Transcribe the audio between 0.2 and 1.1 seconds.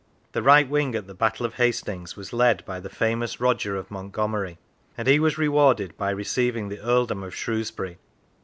The right wing at